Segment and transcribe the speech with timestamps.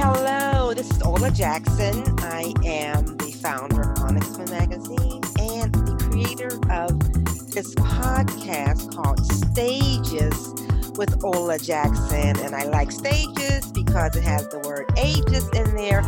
[0.00, 2.04] Hello, this is Ola Jackson.
[2.20, 6.96] I am the founder of Onyx Woman Magazine and the creator of
[7.52, 10.54] this podcast called Stages
[10.96, 12.38] with Ola Jackson.
[12.38, 16.02] And I like stages because it has the word ages in there.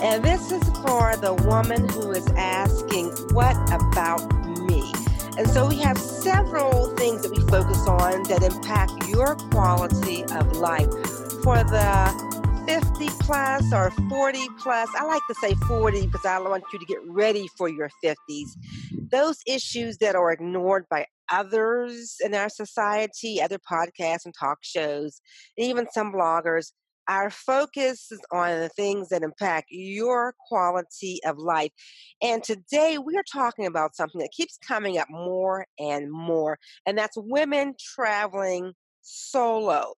[0.00, 4.22] And this is for the woman who is asking, What about
[4.68, 4.92] me?
[5.36, 10.58] And so we have several things that we focus on that impact your quality of
[10.58, 10.92] life.
[11.42, 12.31] For the
[12.66, 14.88] 50 plus or 40 plus.
[14.96, 18.16] I like to say 40 because I want you to get ready for your 50s.
[19.10, 25.20] Those issues that are ignored by others in our society, other podcasts and talk shows,
[25.58, 26.70] and even some bloggers,
[27.08, 31.72] our focus is on the things that impact your quality of life.
[32.22, 36.96] And today we are talking about something that keeps coming up more and more, and
[36.96, 39.94] that's women traveling solo.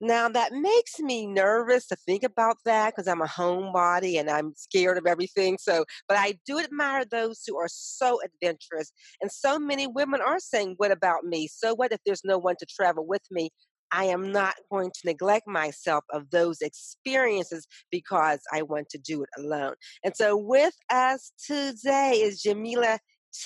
[0.00, 4.52] Now, that makes me nervous to think about that because I'm a homebody and I'm
[4.54, 5.56] scared of everything.
[5.58, 8.92] So, but I do admire those who are so adventurous.
[9.22, 11.48] And so many women are saying, What about me?
[11.48, 13.50] So, what if there's no one to travel with me?
[13.92, 19.22] I am not going to neglect myself of those experiences because I want to do
[19.22, 19.74] it alone.
[20.04, 22.98] And so, with us today is Jamila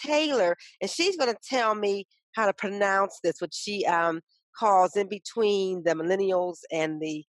[0.04, 4.20] Taylor, and she's going to tell me how to pronounce this, which she um,
[4.58, 7.24] calls in between the millennials and the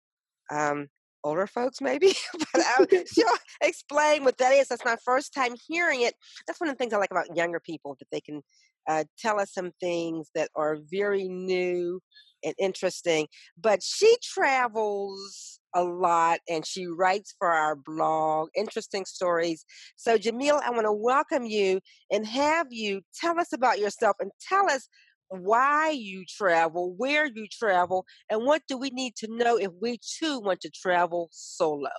[0.51, 0.87] um,
[1.23, 2.13] older folks, maybe.
[2.53, 3.27] but I'll, she'll
[3.61, 4.67] explain what that is.
[4.67, 6.15] That's my first time hearing it.
[6.47, 8.41] That's one of the things I like about younger people that they can
[8.87, 12.01] uh, tell us some things that are very new
[12.43, 13.27] and interesting.
[13.61, 19.65] But she travels a lot and she writes for our blog, interesting stories.
[19.95, 21.79] So, Jamila, I want to welcome you
[22.11, 24.87] and have you tell us about yourself and tell us
[25.29, 29.99] why you travel, where you travel, and what do we need to know if we
[30.19, 31.89] too want to travel solo?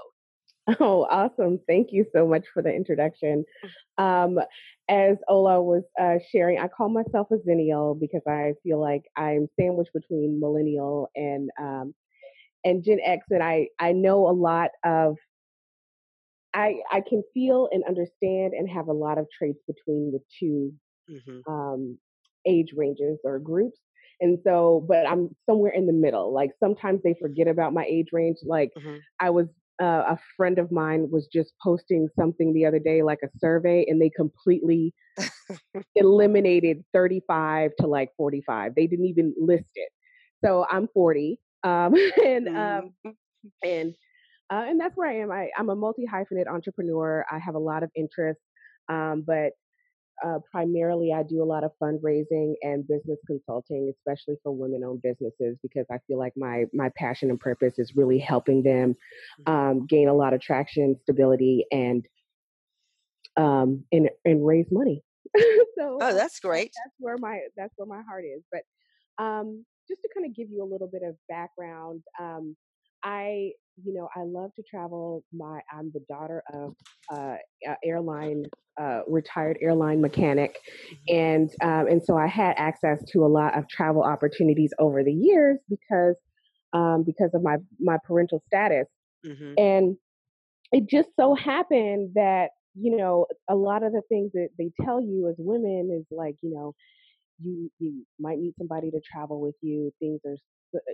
[0.79, 1.59] Oh, awesome.
[1.67, 3.45] Thank you so much for the introduction.
[3.99, 4.05] Mm.
[4.05, 4.39] Um,
[4.89, 9.49] as Ola was uh, sharing, I call myself a Zennial because I feel like I'm
[9.59, 11.95] sandwiched between millennial and um,
[12.65, 15.17] and Gen X, and I I know a lot of.
[16.53, 20.73] I I can feel and understand and have a lot of traits between the 2
[21.09, 21.53] mm-hmm.
[21.53, 21.99] um,
[22.47, 23.79] age ranges or groups.
[24.21, 26.33] And so, but I'm somewhere in the middle.
[26.33, 28.39] Like sometimes they forget about my age range.
[28.45, 28.97] Like mm-hmm.
[29.19, 29.47] I was,
[29.83, 33.87] uh, a friend of mine was just posting something the other day, like a survey,
[33.89, 34.93] and they completely
[35.95, 38.75] eliminated 35 to like 45.
[38.75, 39.89] They didn't even list it.
[40.45, 41.39] So I'm 40.
[41.65, 42.55] Um, and, um,
[43.07, 43.11] mm-hmm.
[43.65, 43.95] and,
[44.53, 45.33] uh, and that's where I am.
[45.33, 47.25] I, I'm a multi hyphenate entrepreneur.
[47.31, 48.43] I have a lot of interests.
[48.91, 49.53] Um, but
[50.25, 55.57] uh, primarily I do a lot of fundraising and business consulting, especially for women-owned businesses,
[55.63, 58.97] because I feel like my my passion and purpose is really helping them
[59.41, 59.53] mm-hmm.
[59.53, 62.07] um, gain a lot of traction, stability, and
[63.37, 65.03] um, and and raise money.
[65.39, 66.73] so oh, that's great.
[66.85, 68.43] That's where my that's where my heart is.
[68.53, 68.63] But
[69.23, 72.57] um, just to kind of give you a little bit of background, um,
[73.03, 73.53] I
[73.83, 75.25] you know I love to travel.
[75.33, 76.75] My I'm the daughter of
[77.13, 77.37] uh,
[77.85, 78.45] airline
[78.81, 80.59] uh, retired airline mechanic,
[81.09, 81.17] mm-hmm.
[81.17, 85.13] and um, and so I had access to a lot of travel opportunities over the
[85.13, 86.17] years because
[86.73, 88.87] um, because of my my parental status,
[89.27, 89.55] mm-hmm.
[89.57, 89.97] and
[90.73, 95.01] it just so happened that you know a lot of the things that they tell
[95.01, 96.75] you as women is like you know
[97.43, 100.37] you you might need somebody to travel with you things are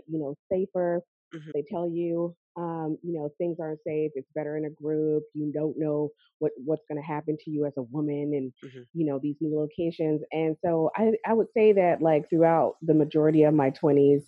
[0.09, 1.03] you know safer
[1.35, 1.51] Mm-hmm.
[1.55, 4.13] They tell you, um, you know, things aren't safe.
[4.15, 5.25] It's better in a group.
[5.35, 8.83] You don't know what what's going to happen to you as a woman, and mm-hmm.
[8.95, 10.23] you know these new locations.
[10.33, 14.25] And so I I would say that like throughout the majority of my twenties.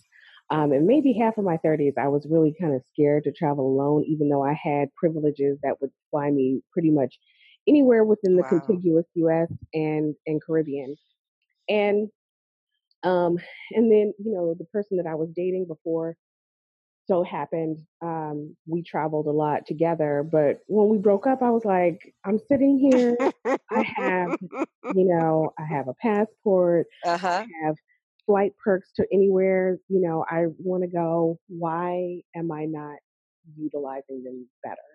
[0.51, 3.67] Um, and maybe half of my 30s, I was really kind of scared to travel
[3.67, 7.19] alone, even though I had privileges that would fly me pretty much
[7.67, 8.59] anywhere within the wow.
[8.59, 9.47] contiguous U.S.
[9.75, 10.95] and and Caribbean.
[11.69, 12.09] And
[13.03, 13.37] um,
[13.71, 16.15] and then you know the person that I was dating before
[17.09, 21.65] so happened um, we traveled a lot together but when we broke up i was
[21.65, 23.17] like i'm sitting here.
[23.71, 24.37] I have
[24.95, 26.85] you know i have a passport.
[27.03, 27.43] Uh-huh.
[27.45, 27.75] i have
[28.25, 31.39] flight perks to anywhere you know i want to go.
[31.47, 32.97] Why am i not
[33.57, 34.89] utilizing them better?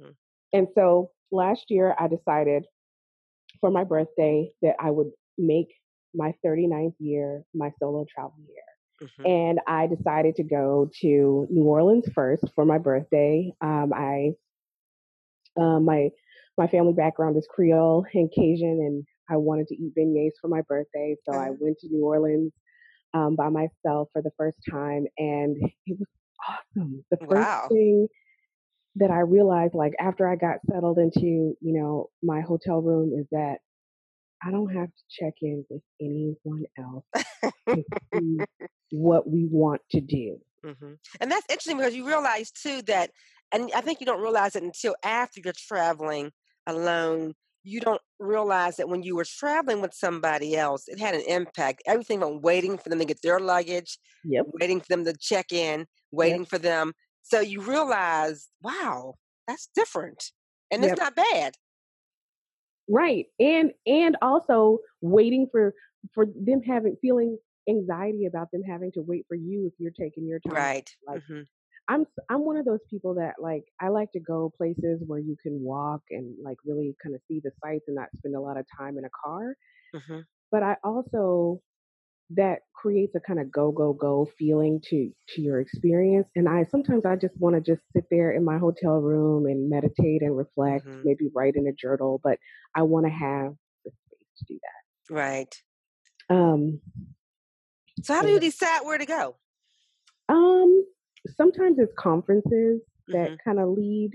[0.00, 0.12] Mm-hmm.
[0.54, 2.64] and so last year i decided
[3.60, 5.68] for my birthday that i would make
[6.14, 8.69] my 39th year my solo travel year
[9.02, 9.26] Mm-hmm.
[9.26, 13.52] And I decided to go to New Orleans first for my birthday.
[13.60, 14.32] Um, I
[15.58, 16.10] uh, my
[16.58, 20.62] my family background is Creole and Cajun, and I wanted to eat beignets for my
[20.68, 21.64] birthday, so I mm-hmm.
[21.64, 22.52] went to New Orleans
[23.14, 25.56] um, by myself for the first time, and
[25.86, 26.08] it was
[26.48, 27.04] awesome.
[27.10, 27.66] The first wow.
[27.68, 28.08] thing
[28.96, 33.26] that I realized like after I got settled into, you know, my hotel room is
[33.30, 33.58] that
[34.42, 37.04] I don't have to check in with anyone else
[37.74, 37.82] to
[38.12, 38.46] see
[38.90, 40.38] what we want to do.
[40.64, 43.10] hmm And that's interesting because you realize too that,
[43.52, 46.32] and I think you don't realize it until after you're traveling
[46.66, 47.34] alone.
[47.62, 51.82] You don't realize that when you were traveling with somebody else, it had an impact.
[51.86, 54.46] Everything from waiting for them to get their luggage, Yep.
[54.60, 55.86] waiting for them to check in,
[56.20, 56.40] Yep.
[56.40, 56.94] waiting for them.
[57.22, 59.14] So you realize, wow,
[59.46, 60.32] that's different.
[60.70, 61.54] And it's not bad.
[62.90, 63.26] Right.
[63.38, 65.74] And and also waiting for
[66.14, 67.38] for them having feeling
[67.68, 70.68] anxiety about them having to wait for you if you're taking your time.
[70.68, 70.94] Right.
[71.06, 71.42] Like hmm
[71.88, 75.36] I'm I'm one of those people that like I like to go places where you
[75.42, 78.58] can walk and like really kind of see the sights and not spend a lot
[78.58, 79.56] of time in a car.
[79.92, 80.20] hmm
[80.50, 81.62] But I also
[82.30, 86.64] that creates a kind of go go go feeling to to your experience and I
[86.64, 90.36] sometimes I just want to just sit there in my hotel room and meditate and
[90.36, 92.38] reflect, hmm maybe write in a journal, but
[92.74, 93.54] I want to have
[93.84, 95.62] the space to do that Right.
[96.28, 96.80] Um
[98.02, 99.38] So how do you decide where to go?
[100.28, 100.84] Um,
[101.26, 102.80] sometimes it's conferences
[103.12, 104.12] that hmm kind of lead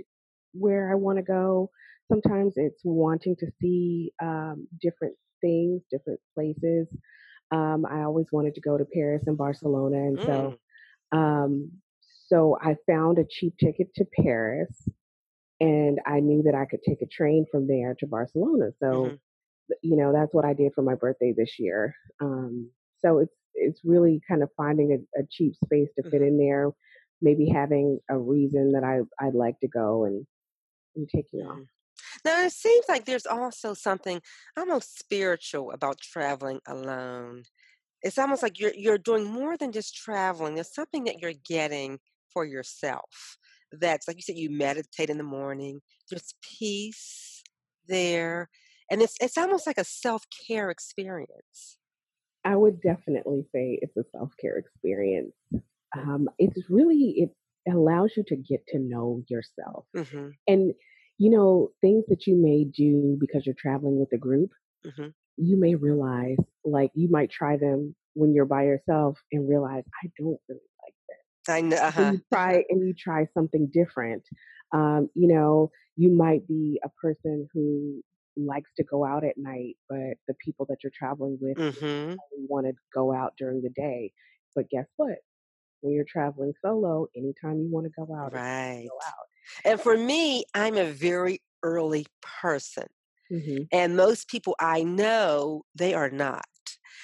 [0.53, 1.69] where I want to go.
[2.11, 6.87] Sometimes it's wanting to see um, different things, different places.
[7.51, 10.55] Um, I always wanted to go to Paris and Barcelona, and so
[11.11, 11.17] Mm.
[11.17, 11.71] um,
[12.27, 14.87] so I found a cheap ticket to Paris,
[15.59, 18.71] and I knew that I could take a train from there to Barcelona.
[18.79, 19.15] So hmm
[19.81, 21.95] you know that's what I did for my birthday this year.
[22.21, 22.71] Um,
[23.03, 26.37] so it's it's really kind of finding a, a cheap space to fit hmm in
[26.37, 26.71] there,
[27.21, 30.25] maybe having a reason that I I'd like to go and
[30.95, 31.61] and taking off.
[32.23, 34.21] Now it seems like there's also something
[34.57, 37.43] almost spiritual about traveling alone.
[38.01, 40.55] It's almost like you're you're doing more than just traveling.
[40.55, 41.99] There's something that you're getting
[42.33, 43.37] for yourself.
[43.71, 45.81] That's like you said, you meditate in the morning.
[46.09, 47.43] There's peace
[47.87, 48.49] there,
[48.91, 51.77] and it's it's almost like a self care experience.
[52.43, 55.33] I would definitely say it's a self care experience.
[55.97, 60.73] Um, it's really it allows you to get to know yourself hmm and
[61.17, 64.51] you know things that you may do because you're traveling with a group
[64.85, 69.83] hmm you may realize like you might try them when you're by yourself and realize
[70.03, 71.17] i don't really like that.
[71.47, 71.77] I know.
[71.77, 72.13] Uh and huh.
[72.13, 74.23] you try and you try something different
[74.73, 78.01] um, you know you might be a person who
[78.37, 82.65] likes to go out at night but the people that you're traveling with hmm want
[82.67, 84.11] to go out during the day
[84.55, 85.17] but guess what
[85.81, 88.89] when you're traveling solo anytime you want to go out Right.
[88.89, 89.27] go out
[89.63, 92.85] And for me, I'm a very early person.
[93.29, 96.45] hmm And most people I know, they are not.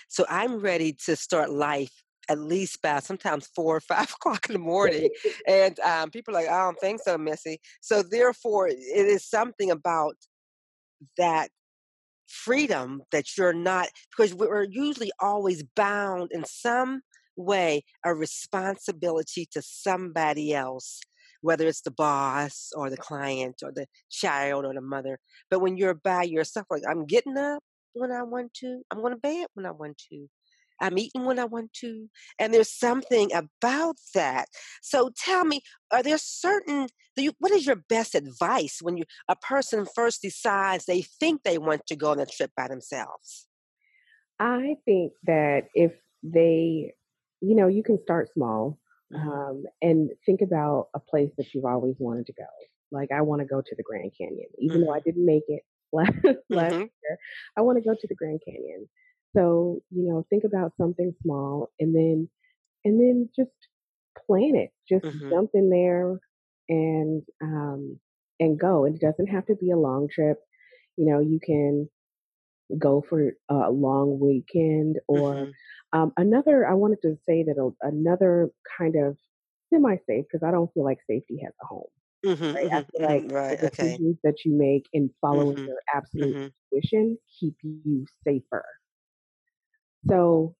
[0.08, 4.54] So I'm ready to start life at least by sometimes four or five o'clock in
[4.54, 5.10] the morning.
[5.48, 7.60] And um, people are like, I don't think so, Missy.
[7.82, 10.16] So therefore, it is something about
[11.18, 11.50] that
[12.28, 17.02] freedom that you're not, because we're usually always bound in some
[17.36, 21.02] way, a responsibility to somebody else.
[21.42, 25.20] Whether it's the boss or the client or the child or the mother.
[25.50, 29.14] But when you're by yourself, like I'm getting up when I want to, I'm going
[29.14, 30.28] to bed when I want to,
[30.80, 32.10] I'm eating when I want to.
[32.40, 34.48] And there's something about that.
[34.82, 35.62] So tell me,
[35.92, 40.86] are there certain you what is your best advice when you a person first decides
[40.86, 43.48] they think they want to go on a trip by themselves?
[44.40, 45.92] i think that if
[46.24, 46.94] they
[47.42, 48.80] you know you can start small
[49.16, 52.46] um, and think about a place that you've always wanted to go
[52.92, 55.44] like i want to go to the grand canyon even though i hmm didn't make
[55.48, 55.64] it
[55.94, 56.14] last,
[56.50, 57.18] last hmm year
[57.58, 58.88] i want to go to the grand canyon
[59.36, 62.28] so you know think about something small and then
[62.86, 63.52] and then just
[64.28, 64.72] plan it.
[64.90, 66.18] Just hmm jump in there
[66.70, 68.00] and um,
[68.40, 68.86] and go.
[68.86, 70.38] It doesn't have to be a long trip.
[70.98, 71.90] You know, you can
[72.78, 75.56] go for a long weekend or hmm
[75.94, 76.68] um, another.
[76.68, 79.18] I wanted to say that a, another kind of
[79.74, 81.90] semi-safe because I don't feel like safety has a home.
[82.24, 82.70] hmm Right?
[82.76, 83.60] I hmm feel like hmm the Right.
[83.62, 84.00] Okay.
[84.00, 88.50] decisions that you make in following hmm your absolute hmm intuition keep you safer.
[90.08, 90.56] So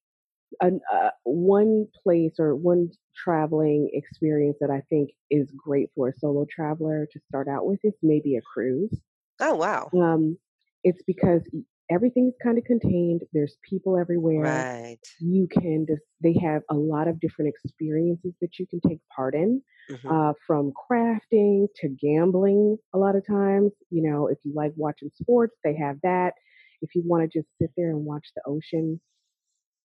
[0.62, 6.14] an, uh, one place or one traveling experience that I think is great for a
[6.14, 9.02] solo traveler to start out with is maybe a cruise.
[9.42, 9.94] Oh wow.
[9.94, 10.38] Um,
[10.84, 11.48] it's because
[11.92, 13.22] e- is kind of contained.
[13.34, 14.68] There's people everywhere.
[14.72, 15.00] Right.
[15.20, 19.36] You can just they have a lot of different experiences that you can take part
[19.36, 22.78] in, hmm uh, from crafting to gambling.
[22.94, 26.34] A lot of times, you know, if you like watching sports, they have that.
[26.82, 29.00] If you want to just sit there and watch the ocean,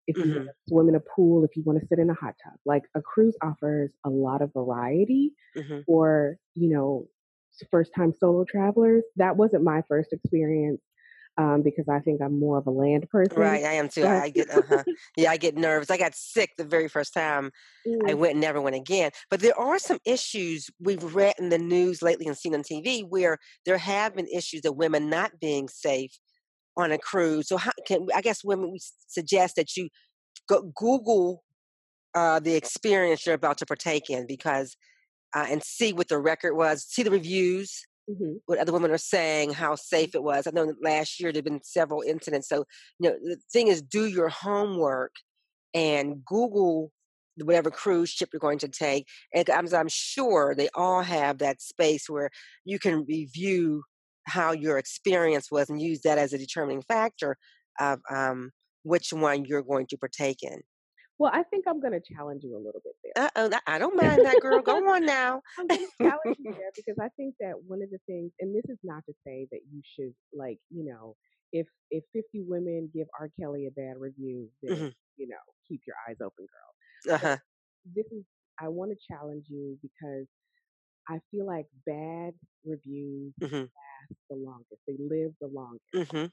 [0.06, 2.10] if you want hmm to swim in a pool, if you want to sit in
[2.10, 2.54] a hot tub.
[2.64, 7.08] Like a cruise offers a lot of variety hmm for, you know,
[7.70, 9.04] first time solo travelers.
[9.16, 10.80] That wasn't my first experience
[11.38, 13.38] um, because I think I'm more of a land person.
[13.38, 14.02] Right, I am too.
[14.02, 14.84] But, I get, uh-huh.
[15.16, 15.90] yeah, I get nervous.
[15.90, 17.50] I got sick the very first time
[18.06, 19.10] I Mm, went and never went again.
[19.30, 23.04] But there are some issues we've read in the news lately and seen on TV
[23.08, 26.12] where there have been issues of women not being safe
[26.76, 27.48] on a cruise.
[27.48, 29.88] So how can I guess women we suggest that you
[30.48, 31.42] go Google
[32.14, 34.76] uh, the experience you're about to partake in because
[35.34, 38.36] uh, and see what the record was, see the reviews, mhm.
[38.46, 40.46] what other women are saying, how safe it was.
[40.46, 42.48] I know last year there've been several incidents.
[42.48, 42.64] So
[42.98, 45.12] you know the thing is, do your homework
[45.74, 46.92] and Google
[47.44, 49.06] whatever cruise ship you're going to take.
[49.34, 52.30] And I'm, I'm sure they all have that space where
[52.64, 53.82] you can review
[54.24, 57.36] how your experience was and use that as a determining factor
[57.78, 58.50] of um,
[58.82, 60.60] which one you're going to partake in.
[61.18, 63.12] Well, I think I'm going to challenge you a little bit there.
[63.24, 64.62] Uh oh, I don't mind that, girl.
[64.62, 65.42] Go on now.
[65.58, 68.54] I'm going to challenge you there because I think that one of the things, and
[68.54, 71.16] this is not to say that you should like, you know,
[71.52, 73.30] if if 50 women give R.
[73.40, 77.14] Kelly a bad review, then hmm you know, keep your eyes open, girl.
[77.14, 77.36] Uh-huh.
[77.94, 78.24] this is,
[78.60, 80.26] I want to challenge you because
[81.08, 84.82] I feel like bad reviews hmm last the longest.
[84.86, 86.26] They live the longest, hmm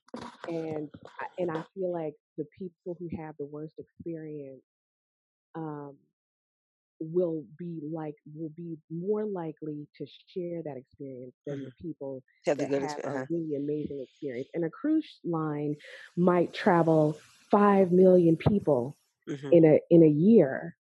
[0.47, 0.89] and
[1.37, 4.63] and I feel like the people who have the worst experience
[5.55, 5.97] um,
[6.99, 12.57] will be like will be more likely to share that experience than the people Have
[12.57, 13.05] the that good have experience.
[13.11, 13.25] a Uh-huh.
[13.29, 14.49] really amazing experience.
[14.53, 15.75] And a cruise line
[16.15, 17.17] might travel
[17.51, 20.75] five million people hmm in a in a year,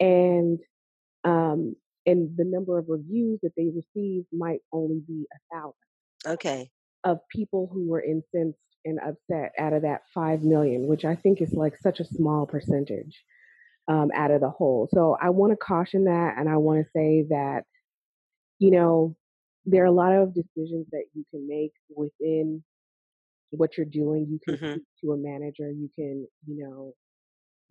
[0.00, 0.58] and
[1.24, 1.74] um,
[2.06, 5.74] and the number of reviews that they receive might only be a thousand
[6.26, 6.70] Okay.
[7.04, 11.40] of people who were incensed and upset out of that five million, which I think
[11.40, 13.24] is like such a small percentage
[13.88, 14.88] um, out of the whole.
[14.92, 17.64] So I want to caution that, and I want to say that
[18.58, 19.16] you know
[19.66, 22.62] there are a lot of decisions that you can make within
[23.50, 24.26] what you're doing.
[24.30, 25.70] You can hmm speak to a manager.
[25.70, 26.94] You can, you know,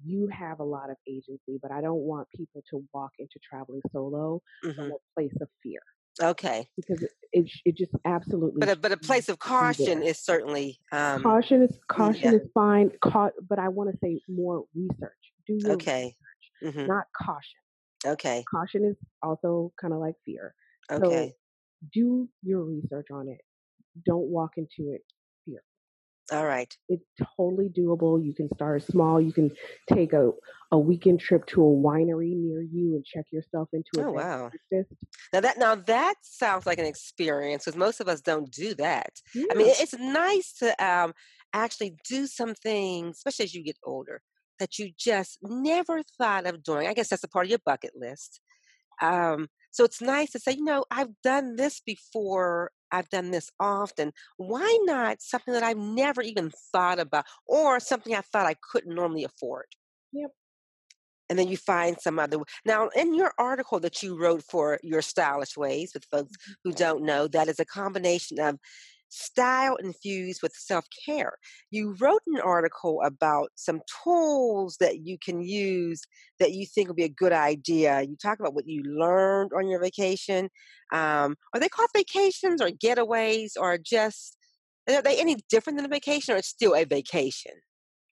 [0.03, 3.81] you have a lot of agency, but I don't want people to walk into traveling
[3.91, 5.79] solo hmm from a place of fear
[6.21, 6.69] Okay.
[6.75, 10.79] because it it, it just absolutely But a, but a place of caution is certainly
[10.91, 15.33] um Caution is caution yeah is fine, cau- but I want to say more research.
[15.49, 16.15] Do your okay
[16.61, 17.59] research, hmm not caution.
[18.05, 20.53] okay Caution is also kind of like fear.
[20.97, 21.35] So okay
[21.93, 23.41] do your research on it.
[24.05, 25.01] Don't walk into it
[25.45, 25.63] fear.
[26.31, 27.03] all right It's
[27.37, 28.23] totally doable.
[28.23, 29.19] You can start small.
[29.21, 29.51] You can
[29.91, 30.31] take a,
[30.71, 34.51] a weekend trip to a winery near you and check yourself into a oh wow
[34.71, 34.93] breakfast.
[35.33, 39.09] now that now that sounds like an experience because most of us don't do that
[39.51, 41.13] I mean it's nice to um
[41.53, 44.21] actually do some things especially as you get older
[44.59, 47.91] that you just never thought of doing I guess that's a part of your bucket
[47.95, 48.39] list
[49.01, 53.49] um so it's nice to say you know I've done this before I've done this
[53.59, 58.55] often why not something that I've never even thought about or something I thought I
[58.71, 59.65] couldn't normally afford
[60.11, 60.31] Yep.
[61.29, 65.01] and then you find some other now in your article that you wrote for your
[65.01, 66.55] stylish ways with folks Mhm.
[66.63, 68.57] who don't know that is a combination of
[69.09, 71.33] style infused with self-care.
[71.71, 76.01] You wrote an article about some tools that you can use
[76.39, 78.01] that you think would be a good idea.
[78.01, 80.49] You talk about what you learned on your vacation.
[80.93, 84.37] Um, are they called vacations or getaways or just
[84.87, 87.53] are they any different than a vacation or it's still a vacation?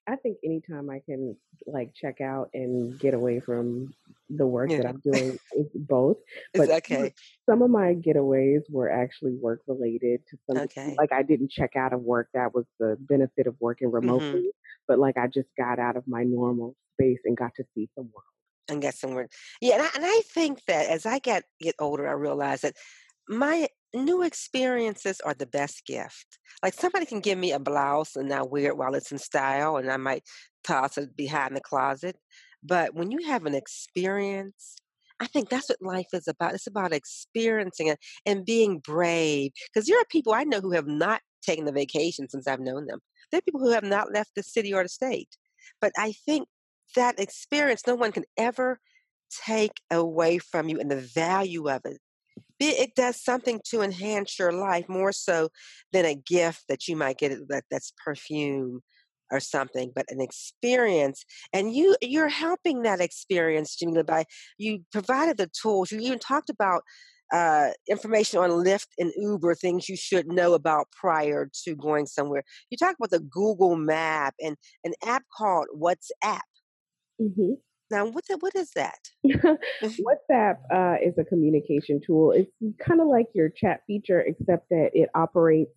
[0.08, 1.36] I think anytime I can
[1.67, 3.93] like check out and get away from
[4.29, 6.17] the work yeah that I'm doing is both.
[6.55, 7.13] But okay
[7.50, 11.75] some of my getaways were actually work related to some okay like I didn't check
[11.75, 12.29] out of work.
[12.33, 14.51] That was the benefit of working hmm remotely.
[14.88, 18.05] But like I just got out of my normal space and got to see some
[18.13, 18.24] world.
[18.69, 19.29] and get somewhere.
[19.62, 22.75] Yeah, and I, and I think that as I get get older, I realize that
[23.27, 26.39] my new experiences are the best gift.
[26.63, 29.77] Like somebody can give me a blouse and I wear it while it's in style,
[29.77, 30.24] and I might
[30.63, 32.17] toss it behind the closet.
[32.63, 34.77] But when you have an experience,
[35.20, 36.53] I think that's what life is about.
[36.53, 39.51] It's about experiencing it and being brave.
[39.74, 42.86] Because there are people I know who have not taken the vacation since I've known
[42.88, 43.00] them.
[43.32, 45.29] There are people who have not left the city or the state.
[45.82, 46.48] But I think
[46.96, 48.79] that experience, no one can ever
[49.46, 52.00] take away from you and the value of it.
[52.60, 55.50] It does something to enhance your life more so
[55.91, 58.82] than a gift that you might get that, that's perfume
[59.32, 61.24] or something, but an experience.
[61.53, 64.25] And you you're helping that experience, Jamila, by
[64.58, 65.91] you provided the tools.
[65.91, 66.82] You even talked about
[67.34, 72.44] uh, information on Lyft and Uber, things you should know about prior to going somewhere.
[72.70, 76.39] You talk about the Google Map and an app called WhatsApp
[77.20, 77.53] hmm
[77.91, 79.12] Now, what the, what is that?
[79.25, 82.32] WhatsApp uh, is a communication tool.
[82.32, 82.51] It's
[82.86, 85.72] kind of like your chat feature, except that it operates.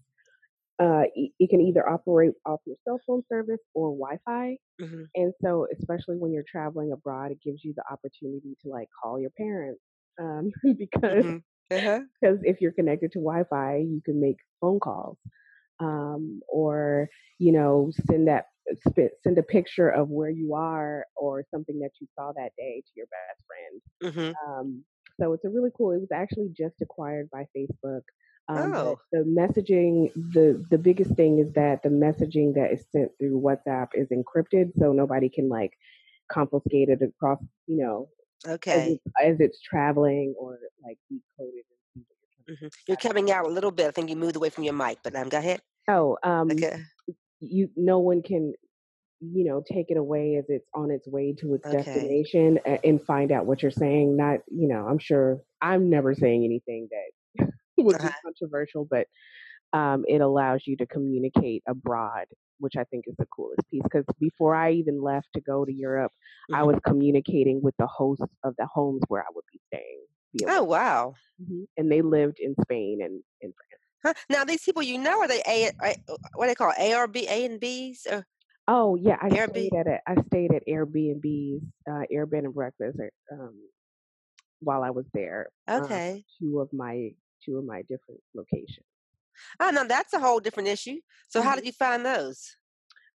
[0.81, 5.67] Uh, it can either operate off your cell phone service or Wi-Fi, hmm and so
[5.79, 9.81] especially when you're traveling abroad, it gives you the opportunity to like call your parents
[10.21, 11.38] um, because hmm
[11.71, 12.02] Uh-huh.
[12.21, 15.19] because if you're connected to Wi-Fi, you can make phone calls
[15.81, 18.47] um, or you know send that
[19.23, 22.93] send a picture of where you are or something that you saw that day to
[22.97, 23.83] your best friend.
[24.02, 24.85] hmm Um,
[25.21, 25.93] so it's a really cool.
[25.93, 28.02] It was actually just acquired by Facebook.
[28.49, 33.11] Um, Oh, the messaging, the the biggest thing is that the messaging that is sent
[33.19, 35.73] through WhatsApp is encrypted, so nobody can like
[36.31, 38.09] confiscate it across, you know,
[38.71, 38.87] as okay.
[38.87, 42.97] it's as it's traveling or like decode it and see what you're trying hmm You're
[42.97, 43.87] coming out a little bit.
[43.88, 45.62] I think you moved away from your mic, but um, go ahead.
[45.88, 46.83] Oh, um, Okay.
[47.40, 48.54] You no one can
[49.20, 51.70] you know take it away as it's on its way to its Okay.
[51.70, 54.16] destination and find out what you're saying.
[54.16, 58.02] Not you know, I'm sure I'm never saying anything that would Uh-huh.
[58.02, 59.09] be controversial, but
[59.73, 62.26] um, it allows you to communicate abroad,
[62.59, 63.82] which I think is the coolest piece.
[63.85, 66.12] Because before I even left to go to Europe,
[66.52, 70.06] I hmm was communicating with the hosts of the homes where I would be staying
[70.47, 71.14] Oh, wow.
[71.38, 73.79] hmm and they lived in Spain and in France.
[74.04, 74.14] Huh?
[74.30, 75.95] Now, these people you know, are they A, A
[76.35, 76.78] what do they call it?
[76.78, 78.26] A or B, A and B's or
[78.69, 79.50] Oh yeah, I Airbnb?
[79.50, 83.54] stayed at a I stayed at Airbnb's, uh, Air and Breakfast, uh, um,
[84.61, 85.50] while I was there.
[85.76, 86.25] Um, Okay.
[86.40, 87.11] two of my
[87.45, 88.87] two of my different locations.
[89.59, 91.00] Oh, no, that's a whole different issue.
[91.28, 92.57] So, how did you find those?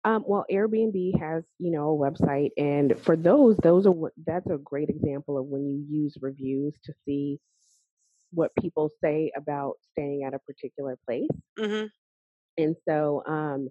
[0.05, 3.95] Um, well, Airbnb has you know a website, and for those, those are
[4.27, 7.41] that's a great example of when you use reviews to see
[8.35, 11.29] what people say about staying at a particular place.
[11.59, 11.87] hmm
[12.59, 13.69] And so, um,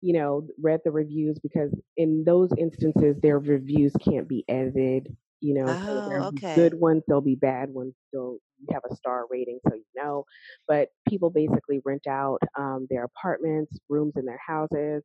[0.00, 5.16] you know, read the reviews because in those instances, their reviews can't be edited.
[5.40, 7.94] You know, so Oh, there'll be good ones, there'll be bad ones.
[8.12, 10.24] They'll you have a star rating, so you know.
[10.66, 15.02] But people basically rent out um, their apartments, rooms in their houses,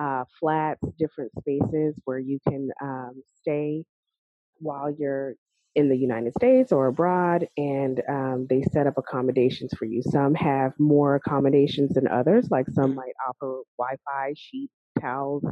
[0.00, 3.84] uh, flats, different spaces where you can um, stay
[4.58, 5.34] while you're
[5.74, 10.02] in the United States or abroad, and um, they set up accommodations for you.
[10.02, 12.96] Some have more accommodations than others, like some Mm-hmm.
[12.96, 15.44] might offer Wi Fi, sheets, towels,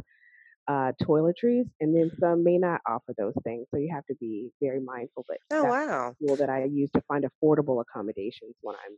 [0.67, 3.67] uh, toiletries, and then some may not offer those things.
[3.71, 5.25] So you have to be very mindful.
[5.27, 6.15] But Oh, wow.
[6.21, 8.97] tool that I use to find affordable accommodations when I'm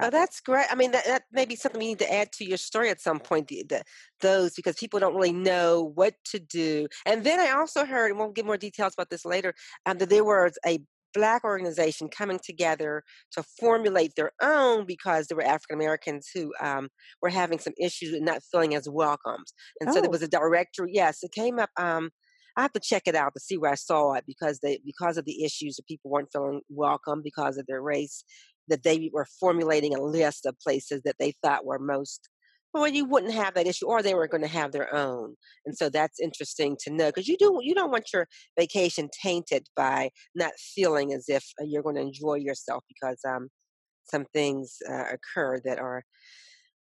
[0.00, 0.66] Oh, that's great.
[0.70, 3.00] I mean, that, that may be something you need to add to your story at
[3.00, 3.82] some point, the, the,
[4.20, 6.86] those, because people don't really know what to do.
[7.04, 9.52] And then I also heard, and we'll get more details about this later,
[9.86, 10.78] um, that there was a
[11.12, 16.88] Black organization coming together to formulate their own because there were African Americans who um,
[17.20, 19.46] were having some issues with not feeling as welcomed.
[19.80, 20.90] And so there Oh, was a directory.
[20.92, 21.70] Yes, it came up.
[21.76, 22.10] Um,
[22.56, 25.16] I have to check it out to see where I saw it because they because
[25.16, 28.24] of the issues that people weren't feeling welcome because of their race
[28.70, 32.28] that they were formulating a list of places that they thought were most
[32.72, 35.34] well you wouldn't have that issue or they were going to have their own
[35.66, 38.26] and so that's interesting to know because you do you don't want your
[38.58, 43.48] vacation tainted by not feeling as if uh, you're going to enjoy yourself because um
[44.04, 46.02] some things uh, occur that are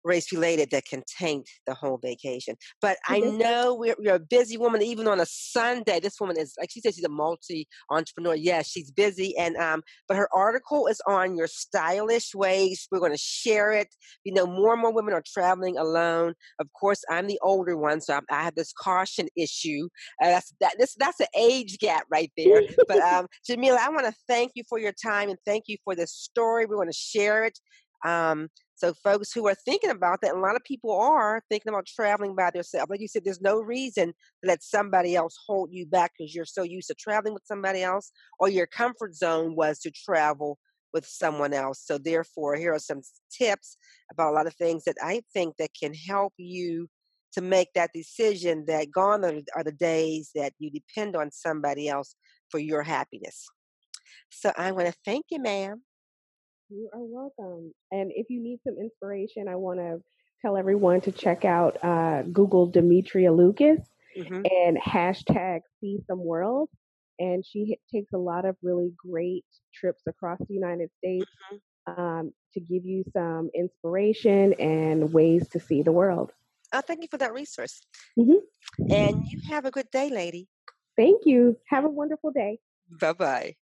[0.04, 2.56] race related that can taint the whole vacation.
[2.82, 6.00] But I know we're, you're a busy woman, even on a Sunday.
[6.00, 8.36] This woman is like she said, she's a multi entrepreneur.
[8.36, 12.88] Yes, she's busy, and um, but her article is on your stylish ways.
[12.92, 13.88] We're going to share it.
[14.24, 16.34] You know, more and more women are traveling alone.
[16.60, 19.88] Of course, I'm the older one, so I'm, I have this caution issue.
[20.22, 20.76] Uh, that's that.
[20.80, 22.62] This that's an age gap right there.
[22.88, 25.96] But um, Jamila, I want to thank you for your time and thank you for
[25.96, 26.66] this story.
[26.66, 27.60] We're going to share it.
[28.06, 31.86] Um, so folks who are thinking about that, a lot of people are thinking about
[31.86, 32.90] traveling by themselves.
[32.90, 36.46] Like you said, there's no reason to let somebody else hold you back because you're
[36.46, 40.58] so used to traveling with somebody else, or your comfort zone was to travel
[40.94, 41.84] with someone else.
[41.86, 43.02] So therefore, here are some
[43.38, 43.78] tips
[44.12, 46.88] about a lot of things that I think that can help you
[47.34, 48.64] to make that decision.
[48.68, 52.16] That gone are, are the days that you depend on somebody else
[52.50, 53.46] for your happiness.
[54.32, 55.84] So I want to thank you, ma'am.
[56.70, 57.74] You are welcome.
[57.92, 60.02] And if you need some inspiration, I want to
[60.42, 63.80] tell everyone to check out uh, Google Demetria Lucas
[64.16, 66.70] hmm and hashtag See Some World.
[67.20, 71.30] And she h- takes a lot of really great trips across the United States
[71.88, 76.32] um, to give you some inspiration and ways to see the world.
[76.74, 77.82] Oh, thank you for that resource.
[78.16, 78.40] hmm
[78.90, 80.48] And you have a good day, lady.
[80.96, 81.58] Thank you.
[81.68, 82.60] Have a wonderful day.
[83.00, 83.58] Bye bye.